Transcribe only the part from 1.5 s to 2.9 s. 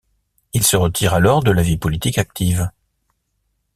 la vie politique active.